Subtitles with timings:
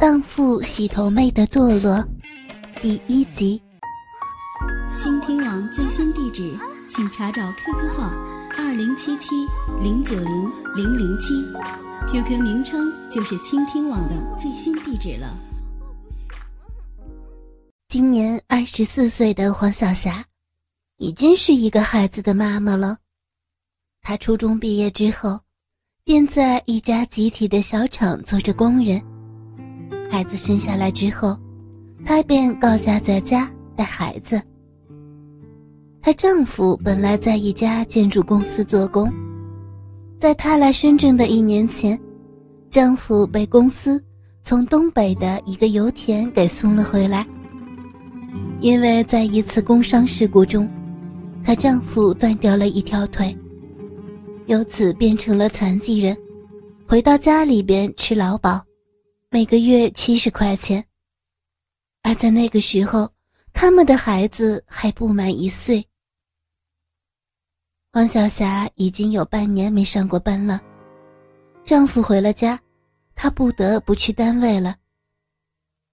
[0.00, 2.02] 荡妇洗头妹的堕落，
[2.80, 3.62] 第一集。
[4.96, 8.10] 倾听网最新地址，请查找 QQ 号
[8.56, 9.28] 二零七七
[9.78, 11.34] 零九零零零七
[12.10, 15.36] ，QQ 名称就是倾听网的最新地址了。
[17.86, 20.24] 今年二十四岁的黄晓霞，
[20.96, 22.96] 已经是一个孩子的妈妈了。
[24.00, 25.40] 她初中毕业之后，
[26.04, 28.98] 便在一家集体的小厂做着工人。
[30.10, 31.38] 孩子生下来之后，
[32.04, 34.42] 她便高家在家带孩子。
[36.02, 39.10] 她丈夫本来在一家建筑公司做工，
[40.18, 41.98] 在她来深圳的一年前，
[42.68, 44.02] 丈夫被公司
[44.42, 47.24] 从东北的一个油田给送了回来。
[48.58, 50.68] 因为在一次工伤事故中，
[51.44, 53.34] 她丈夫断掉了一条腿，
[54.46, 56.16] 由此变成了残疾人，
[56.86, 58.60] 回到家里边吃劳保。
[59.32, 60.84] 每个月七十块钱，
[62.02, 63.08] 而在那个时候，
[63.52, 65.86] 他们的孩子还不满一岁。
[67.92, 70.60] 黄晓霞已经有半年没上过班了，
[71.62, 72.58] 丈夫回了家，
[73.14, 74.74] 她不得不去单位了。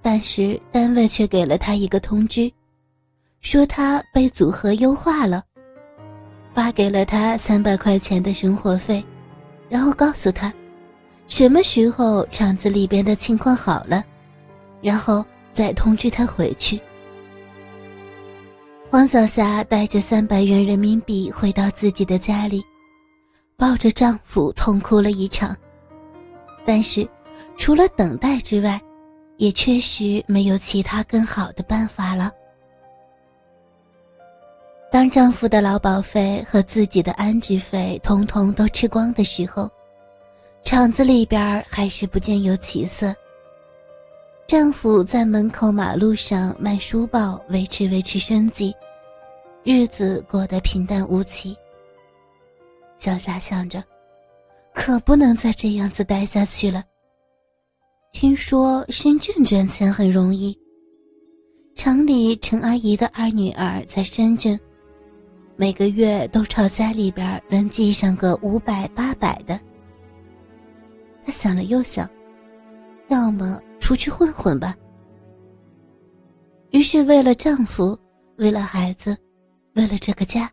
[0.00, 2.50] 但是单位却给了她一个通知，
[3.42, 5.44] 说她被组合优化了，
[6.54, 9.04] 发给了她三百块钱的生活费，
[9.68, 10.50] 然后告诉她。
[11.28, 14.02] 什么时候厂子里边的情况好了，
[14.80, 16.80] 然后再通知他回去。
[18.90, 22.64] 黄晓霞带着三百元人民币回到自己的家里，
[23.58, 25.54] 抱着丈夫痛哭了一场。
[26.64, 27.06] 但是，
[27.58, 28.80] 除了等待之外，
[29.36, 32.32] 也确实没有其他更好的办法了。
[34.90, 39.70] 当丈夫的劳保费和自己的安置费通通都吃光的时候，
[40.68, 43.14] 厂子里边还是不见有起色。
[44.46, 48.76] 丈夫在门口马路上卖书报维持维持生计，
[49.64, 51.56] 日子过得平淡无奇。
[52.98, 53.82] 小霞想着，
[54.74, 56.84] 可不能再这样子待下去了。
[58.12, 60.54] 听说深圳赚钱很容易，
[61.74, 64.60] 厂里陈阿姨的二女儿在深圳，
[65.56, 69.58] 每个月都朝家里边能寄上个五百八百的。
[71.28, 72.08] 她想了又想，
[73.08, 74.74] 要么出去混混吧。
[76.70, 77.98] 于是，为了丈夫，
[78.38, 79.14] 为了孩子，
[79.74, 80.50] 为了这个家，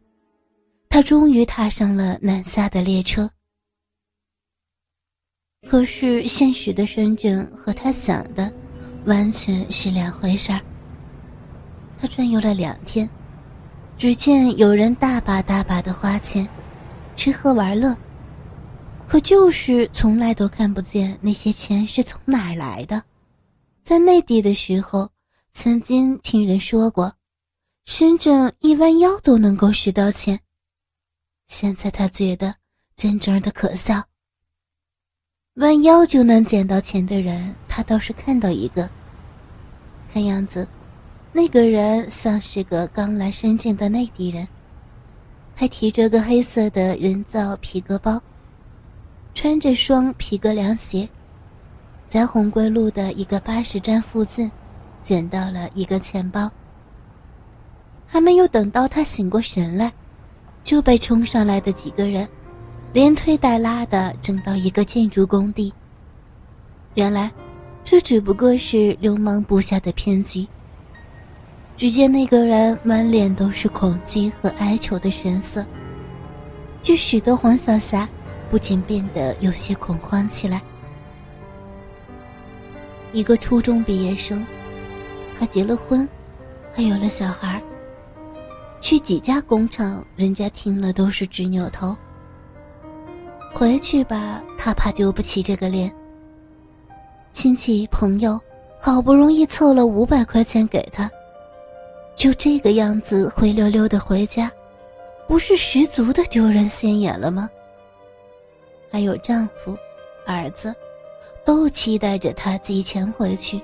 [0.89, 3.29] 她终于踏上了南下的列车。
[5.65, 8.53] 可是，现实的深圳和她想的
[9.05, 10.59] 完全是两回事儿。
[11.97, 13.09] 她转悠了两天，
[13.95, 16.45] 只见有人大把大把的花钱，
[17.15, 17.95] 吃喝玩乐。
[19.07, 23.01] 可就是从来都看不见那些钱是从哪儿来的。
[23.83, 25.09] 在内地的时候，
[25.51, 27.13] 曾经听人说过，
[27.85, 30.39] 深圳一弯腰都能够拾到钱。
[31.47, 32.55] 现在他觉得
[32.95, 34.03] 真正的可笑。
[35.55, 38.89] 弯腰就能捡到钱的人，他倒是看到一个。
[40.11, 40.67] 看样子，
[41.31, 44.47] 那个人像是个刚来深圳的内地人，
[45.53, 48.21] 还提着个黑色的人造皮革包。
[49.35, 51.07] 穿着双皮革凉鞋，
[52.07, 54.49] 在红桂路的一个巴士站附近，
[55.01, 56.49] 捡到了一个钱包。
[58.07, 59.91] 还没有等到他醒过神来，
[60.63, 62.27] 就被冲上来的几个人
[62.93, 65.71] 连推带拉的整到一个建筑工地。
[66.93, 67.29] 原来，
[67.83, 70.47] 这只不过是流氓布下的骗局。
[71.75, 75.63] 只见那个人满脸都是恐惧和哀求的神色，
[76.81, 78.07] 就许多黄晓霞。
[78.49, 80.61] 不禁变得有些恐慌起来。
[83.11, 84.45] 一个初中毕业生，
[85.39, 86.07] 还结了婚，
[86.73, 87.61] 还有了小孩。
[88.81, 91.95] 去几家工厂，人家听了都是直扭头。
[93.53, 95.93] 回去吧，他怕丢不起这个脸。
[97.31, 98.39] 亲戚朋友
[98.79, 101.09] 好不容易凑了五百块钱给他，
[102.15, 104.51] 就这个样子灰溜溜的回家，
[105.27, 107.49] 不是十足的丢人现眼了吗？
[108.95, 109.77] 还有丈夫、
[110.25, 110.73] 儿子，
[111.43, 113.61] 都期待着她寄钱回去。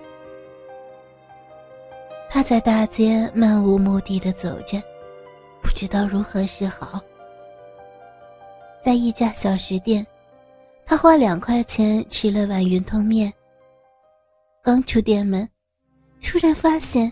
[2.29, 4.83] 她在大街漫无目的的走着，
[5.61, 6.99] 不知道如何是好。
[8.83, 10.05] 在一家小食店，
[10.85, 13.31] 她花两块钱吃了碗云吞面。
[14.61, 15.47] 刚出店门，
[16.21, 17.09] 突然发现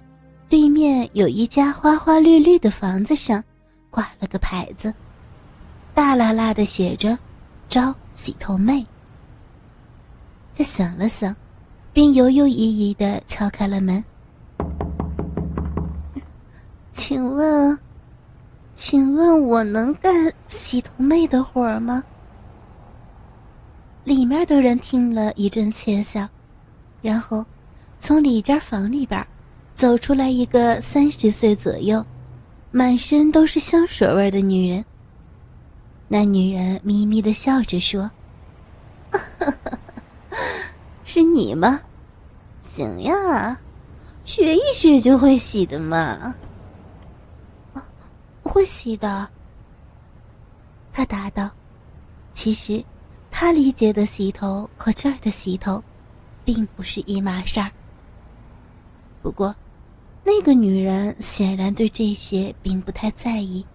[0.50, 3.42] 对面有一家花花绿绿的房子上
[3.90, 4.94] 挂了个牌子，
[5.94, 7.18] 大喇喇的写着。
[7.70, 8.86] 招洗头妹。
[10.54, 11.34] 他想了想，
[11.94, 14.04] 便犹犹豫豫的敲开了门。
[16.92, 17.80] 请问，
[18.76, 22.04] 请问我能干洗头妹的活儿吗？
[24.04, 26.28] 里面的人听了一阵窃笑，
[27.02, 27.46] 然后
[27.98, 29.26] 从里间房里边
[29.76, 32.06] 走出来一个三十岁左右、
[32.70, 34.84] 满身都是香水味的女人。
[36.10, 38.12] 那女人咪咪的笑着说
[41.06, 41.80] ：“是你吗？
[42.62, 43.58] 行呀，
[44.24, 46.36] 学一学就会洗的嘛。
[48.44, 49.30] ”“会洗的。”
[50.92, 51.50] 他答道。
[52.34, 52.84] 其实。
[53.32, 55.82] 他理解的洗头和这儿的洗头，
[56.44, 57.72] 并不是一码事儿。
[59.22, 59.56] 不过，
[60.26, 63.66] 那个女人显然对这些并不太在意。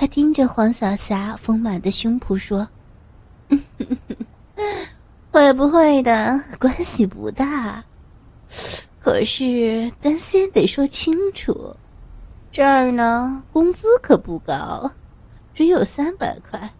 [0.00, 2.68] 他盯着黄小霞丰满的胸脯说
[5.32, 7.84] ：“会不会的关系不大，
[9.00, 11.74] 可是咱先得说清楚，
[12.52, 14.88] 这儿呢工资可不高，
[15.52, 16.72] 只有三百块。”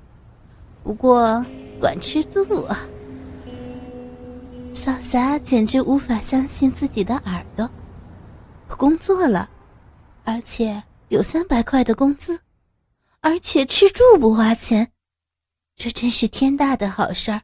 [0.85, 1.45] 不过，
[1.81, 2.79] 管吃住啊！
[4.73, 7.69] 小霞简直无法相信自己的耳朵。
[8.77, 9.51] 工作了，
[10.23, 12.39] 而且有三百块的工资，
[13.29, 14.91] 而且吃住不花钱，
[15.77, 17.43] 这真是天大的好事儿！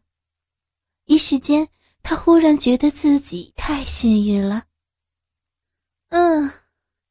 [1.04, 1.68] 一时间，
[2.02, 4.64] 他忽然觉得自己太幸运了。
[6.08, 6.50] 嗯，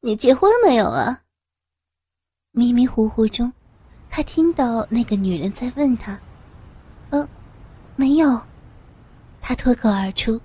[0.00, 1.22] 你结婚没有啊？
[2.50, 3.52] 迷迷糊糊中。
[4.10, 6.20] 他听到那个女人在问他
[7.10, 7.28] ：“呃，
[7.94, 8.44] 没有。”
[9.40, 10.40] 他脱口而出。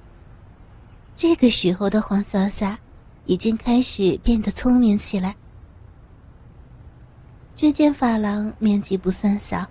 [1.16, 2.80] 这个时候的黄小霞
[3.26, 5.36] 已经开始变得聪明起来。
[7.62, 9.66] 这间发廊面积不算小，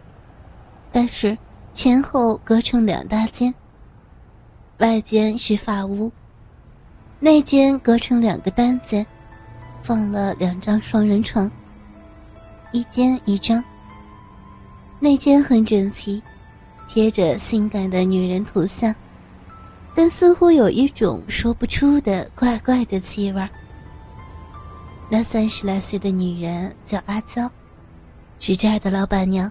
[0.92, 1.38] 但是
[1.72, 3.54] 前后隔成两大间。
[4.76, 6.12] 外间是发屋，
[7.18, 9.06] 内间隔成两个单间，
[9.80, 11.50] 放了两张双人床，
[12.72, 13.64] 一间一张。
[15.00, 16.22] 内间很整齐，
[16.88, 18.94] 贴着性感的女人图像，
[19.94, 23.48] 但似乎有一种说不出的怪怪的气味。
[25.08, 27.50] 那三十来岁的女人叫阿娇，
[28.38, 29.50] 是这儿的老板娘。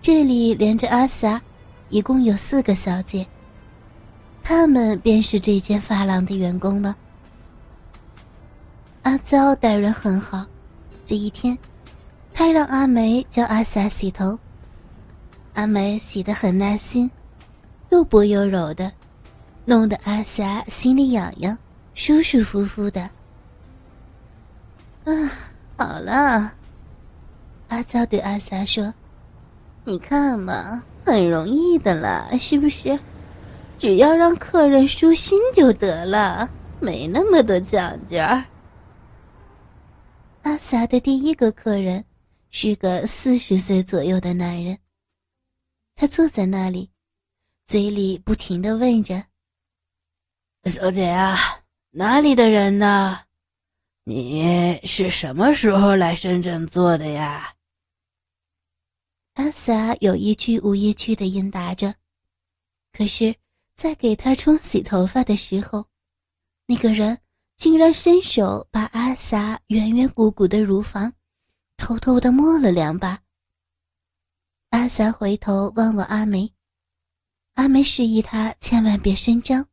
[0.00, 1.40] 这里连着阿霞，
[1.88, 3.26] 一共有四个小姐，
[4.42, 6.96] 她们便是这间发廊的员工了。
[9.02, 10.44] 阿娇待人很好，
[11.04, 11.58] 这一天。
[12.32, 14.38] 她让阿梅教阿霞洗头，
[15.54, 17.10] 阿梅洗得很耐心，
[17.88, 18.92] 又薄又柔的，
[19.64, 21.58] 弄得阿霞心里痒痒，
[21.94, 23.02] 舒舒服服的。
[25.04, 25.12] 啊，
[25.76, 26.52] 好了，
[27.68, 28.92] 阿娇对阿霞说
[29.84, 32.98] ：“你看嘛，很容易的啦，是不是？
[33.78, 36.50] 只要让客人舒心就得了，
[36.80, 38.16] 没那么多讲究。”
[40.42, 42.04] 阿霞的第一个客人。
[42.50, 44.78] 是个四十岁左右的男人，
[45.94, 46.88] 他坐在那里，
[47.66, 49.22] 嘴里不停的问着
[50.64, 51.36] ：“小姐啊，
[51.90, 53.20] 哪里的人呢？
[54.04, 57.52] 你是什么时候来深圳做的呀？”
[59.38, 61.94] 阿萨有一句无一句的应答着，
[62.92, 63.32] 可是，
[63.76, 65.86] 在给他冲洗头发的时候，
[66.66, 67.16] 那个人
[67.54, 71.12] 竟然伸手把阿萨圆圆鼓鼓的乳房。
[71.76, 73.22] 偷偷的摸了两把。
[74.70, 76.52] 阿霞回头望望阿梅，
[77.54, 79.64] 阿梅示意他千万别声张，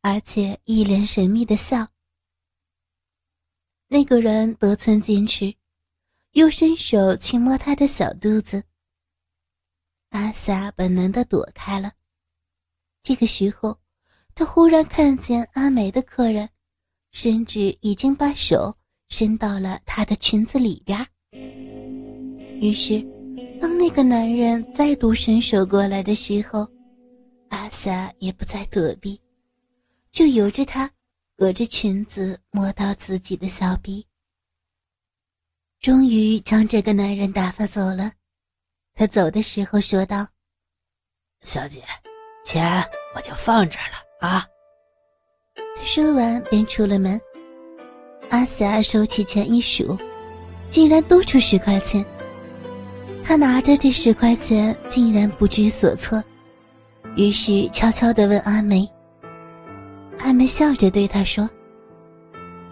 [0.00, 1.86] 而且一脸神秘的笑。
[3.88, 5.54] 那个人得寸进尺，
[6.32, 8.64] 又伸手去摸她的小肚子。
[10.10, 11.92] 阿霞本能的躲开了。
[13.02, 13.78] 这个时候，
[14.34, 16.48] 他忽然看见阿梅的客人，
[17.10, 18.76] 甚至已经把手
[19.08, 20.98] 伸到了她的裙子里边。
[22.60, 23.00] 于是，
[23.60, 26.68] 当那个男人再度伸手过来的时候，
[27.50, 29.20] 阿霞也不再躲避，
[30.10, 30.90] 就由着他，
[31.36, 34.04] 隔着裙子摸到自己的小臂。
[35.78, 38.12] 终于将这个男人打发走了。
[38.98, 40.26] 他走的时候说道
[41.46, 41.84] ：“小姐，
[42.44, 44.44] 钱我就放这儿了啊。”
[45.54, 47.20] 他说完便出了门。
[48.30, 49.96] 阿霞收起钱一数，
[50.68, 52.04] 竟然多出十块钱。
[53.22, 56.20] 他拿着这十块钱，竟然不知所措，
[57.14, 58.84] 于是悄悄地问阿梅。
[60.18, 61.48] 阿梅笑着对他说：“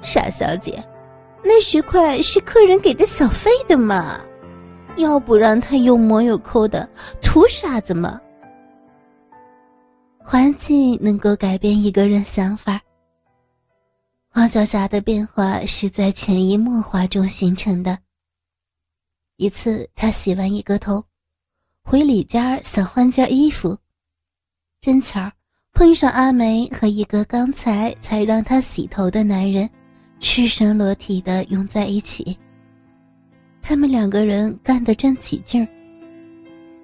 [0.02, 0.85] 傻小姐，
[1.45, 4.21] 那十块是客人给的小费的嘛，
[4.96, 6.88] 要不然他又摸又抠的，
[7.20, 8.20] 图啥子嘛？”
[10.18, 12.80] 环境能够改变一个人想法。
[14.28, 17.96] 黄小霞的变化是在潜移默化中形成的。
[19.36, 21.02] 一次，她洗完一个头，
[21.84, 23.78] 回里间想换件衣服，
[24.80, 25.30] 正巧
[25.72, 29.68] 碰上阿梅和一个刚才才让她洗头的男人
[30.18, 32.36] 赤身裸体的拥在一起。
[33.68, 35.66] 他们两个人干得正起劲儿。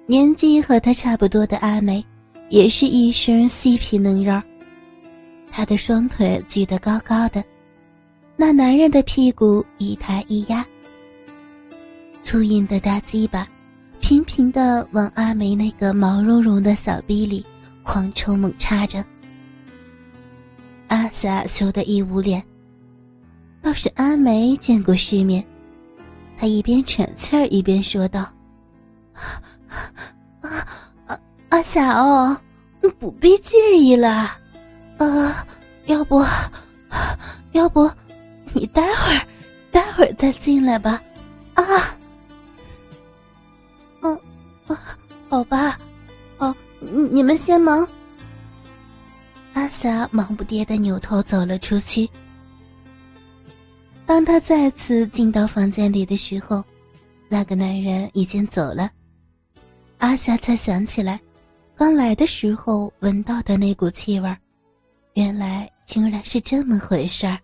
[0.05, 2.05] 年纪和他差不多的阿梅，
[2.49, 4.41] 也是一身细皮嫩肉。
[5.49, 7.41] 她的双腿举得高高的，
[8.35, 10.65] 那男人的屁股一抬一压。
[12.21, 13.47] 粗硬的大鸡巴，
[14.01, 17.45] 频频的往阿梅那个毛茸茸的小逼里
[17.81, 19.05] 狂抽猛插着。
[20.89, 22.43] 阿霞羞得一捂脸。
[23.61, 25.41] 倒是阿梅见过世面，
[26.37, 28.21] 他一边喘气儿一边说道
[30.41, 30.65] ：“啊，
[31.07, 32.37] 阿阿霞哦，
[32.99, 34.37] 不必介意了。
[34.97, 35.33] 呃，
[35.85, 36.23] 要不，
[37.53, 37.89] 要不，
[38.53, 39.27] 你待会儿，
[39.71, 41.01] 待会儿再进来吧。
[41.53, 41.63] 啊。”
[45.29, 45.79] 好吧，
[46.37, 47.87] 哦，你们先忙。
[49.53, 52.07] 阿霞忙不迭的扭头走了出去。
[54.05, 56.63] 当他再次进到房间里的时候，
[57.29, 58.89] 那个男人已经走了。
[59.97, 61.19] 阿霞才想起来，
[61.75, 64.37] 刚来的时候闻到的那股气味
[65.13, 67.39] 原来竟然是这么回事儿。